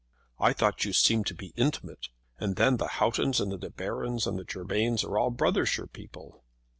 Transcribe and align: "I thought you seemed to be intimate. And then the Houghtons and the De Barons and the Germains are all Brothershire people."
"I 0.39 0.53
thought 0.53 0.83
you 0.83 0.93
seemed 0.93 1.27
to 1.27 1.35
be 1.35 1.53
intimate. 1.55 2.07
And 2.39 2.55
then 2.55 2.77
the 2.77 2.87
Houghtons 2.87 3.39
and 3.39 3.51
the 3.51 3.57
De 3.59 3.69
Barons 3.69 4.25
and 4.25 4.35
the 4.39 4.43
Germains 4.43 5.03
are 5.03 5.15
all 5.19 5.29
Brothershire 5.29 5.93
people." 5.93 6.43